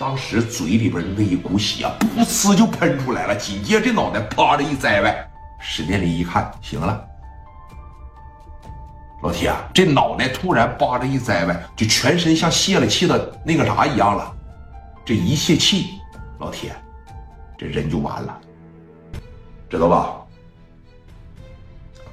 [0.00, 5.30] 当时嘴里边那一股血噗呲就喷出来了，紧接着这脑袋啪的一栽歪。
[5.60, 7.06] 史殿林一看，行了，
[9.22, 14.34] 老铁，这脑袋突然叭的一栽歪，就全身像泄了气的那个啥一样了。
[15.04, 16.00] 这一泄气，
[16.38, 16.74] 老铁，
[17.58, 18.40] 这人就完了，
[19.68, 20.16] 知道吧？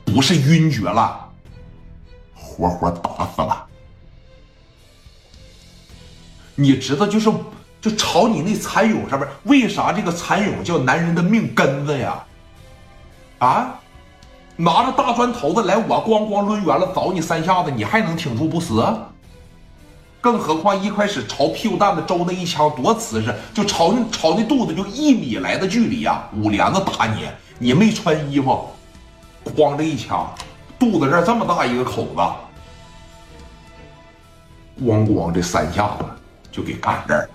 [0.03, 1.25] 不是晕厥了，
[2.35, 3.65] 活活打死了。
[6.53, 7.31] 你知道，就是
[7.87, 12.21] 就朝你那蚕蛹上面，为啥这个蚕蛹叫男人的命根子呀？
[13.37, 13.79] 啊，
[14.57, 18.85] 拿着大砖头子来，我咣咣抡圆了凿你三下子，你还能挺住不死？
[20.19, 27.25] 更何况一开始朝屁股蛋子周那一枪多瓷实，就朝那朝那肚子就一米来的距离呀，五连子打你，
[27.57, 28.67] 你没穿衣服，
[29.55, 30.29] 咣这一枪，
[30.77, 32.21] 肚子这这么大一个口子，
[34.83, 36.05] 咣咣这三下子。
[36.49, 37.29] 就给干这儿，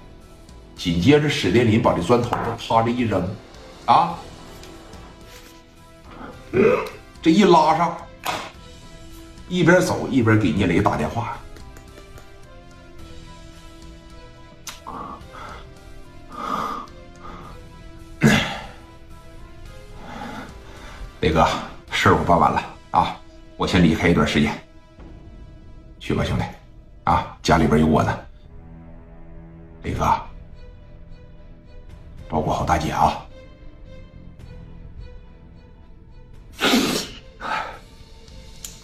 [0.83, 3.25] 紧接着史殿林把这砖头子啪的一扔，
[3.87, 4.19] 啊，
[7.23, 7.97] 这一拉上，
[9.49, 11.39] 一边走一边给聂磊打电话。
[21.21, 21.47] 磊哥，
[21.93, 23.17] 事儿我办完了啊，
[23.57, 24.53] 我先离开一段时间。
[26.01, 26.45] 去吧，兄弟，
[27.05, 28.19] 啊，家里边有我呢。
[29.85, 30.21] 磊哥，
[32.33, 33.27] 照顾好大姐啊！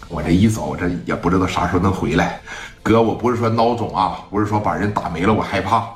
[0.07, 2.39] 我这一走，这也不知道啥时候能回来。
[2.83, 5.89] 哥，我不是说孬种啊，不是说把人打没了我害怕，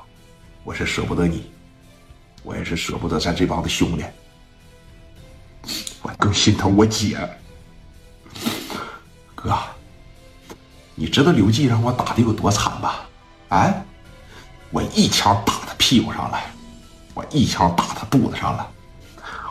[0.64, 1.52] 我是舍不得你，
[2.42, 4.04] 我也是舍不得咱这帮子兄弟，
[6.02, 7.20] 我更心疼我姐。
[9.36, 9.56] 哥，
[10.96, 13.08] 你知道刘季让我打的有多惨吧？
[13.50, 13.72] 啊？
[14.72, 16.40] 我一枪打他屁股上了，
[17.14, 18.68] 我一枪打他肚子上了，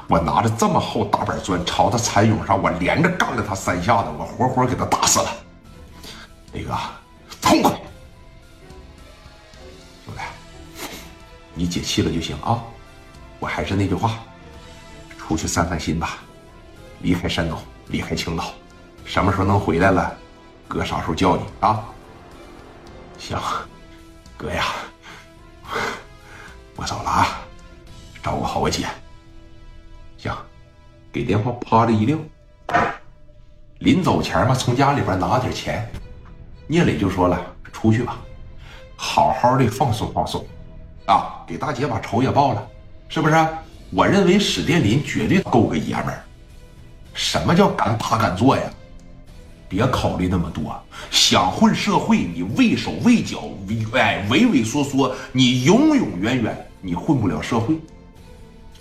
[0.09, 5.31] 我拿着这么厚大板砖朝他蚕蛹上，我连着干了他三下子，我活活给他打死了。
[6.53, 6.77] 磊哥，
[7.41, 7.73] 痛快！
[10.05, 10.21] 兄弟，
[11.55, 12.63] 你解气了就行啊！
[13.39, 14.19] 我还是那句话，
[15.17, 16.19] 出去散散心吧，
[17.01, 18.53] 离开山东，离开青岛，
[19.05, 20.15] 什么时候能回来了，
[20.69, 21.85] 哥啥时候叫你啊？
[23.19, 23.39] 行，
[24.37, 24.67] 哥呀。
[28.23, 28.87] 照顾好我姐。
[30.17, 30.33] 行，
[31.11, 32.17] 给电话啪的一撂。
[33.81, 35.91] 临走前嘛，从家里边拿点钱。
[36.69, 37.39] 聂磊就说了
[37.73, 38.17] ：“出去吧，
[38.97, 40.47] 好好的放松放松，
[41.07, 42.65] 啊，给大姐把仇也报了，
[43.09, 43.35] 是不是？
[43.91, 46.23] 我认为史殿林绝对够个爷们儿。
[47.13, 48.63] 什么叫敢打敢做呀？
[49.69, 53.43] 别考虑那么多，想混社会，你畏手畏脚，
[53.95, 57.77] 哎，畏畏缩缩，你永永远远。”你混不了社会，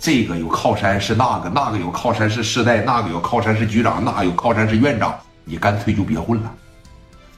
[0.02, 6.52] 这个有靠山是那个，那个有靠山是世代，那个有靠山是局长，那有靠山是院长，你干脆就别混了。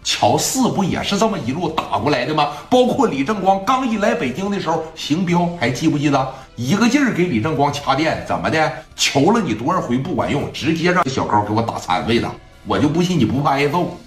[0.01, 2.53] 乔四不也是这么一路打过来的吗？
[2.69, 6.33] 包括李正光刚一来北京的时候，邢彪还记不记得？
[6.55, 8.71] 一个劲儿给李正光掐电，怎么的？
[8.95, 12.33] 求了你多少回不管用，直接让小高给我打残废了。
[12.65, 13.97] 我就不信你不怕挨揍。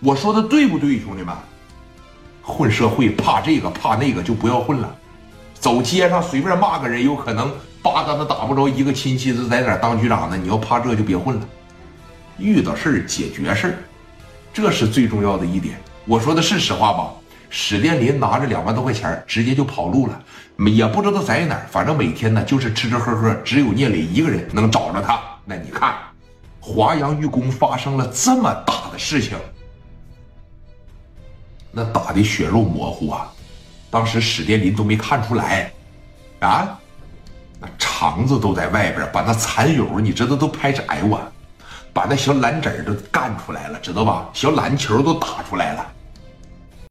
[0.00, 1.34] 我说的对不对，兄弟们？
[2.42, 4.94] 混社会怕这个怕那个就不要混了，
[5.60, 7.52] 走街上随便骂个人，有可能
[7.82, 10.36] 八竿子打不着一个亲戚子在哪当局长呢？
[10.36, 11.48] 你要怕这就别混了，
[12.38, 13.74] 遇到事儿解决事儿，
[14.52, 15.80] 这是最重要的一点。
[16.04, 17.10] 我说的是实话吧？
[17.50, 20.22] 史殿林拿着两万多块钱直接就跑路了，
[20.70, 25.20] 也不知道在哪儿，反正每天呢就是吃吃喝喝，只有聂磊一个人能找着他。
[25.44, 25.94] 那你看，
[26.60, 29.36] 华阳玉宫发生了这么大的事情。
[31.72, 33.32] 那打的血肉模糊啊！
[33.90, 35.72] 当时史殿林都没看出来，
[36.40, 36.78] 啊，
[37.60, 41.20] 那肠子都在外边，把那蚕蛹你知道都拍摘我，
[41.92, 44.28] 把那小蓝籽都干出来了，知道吧？
[44.34, 45.92] 小蓝球都打出来了。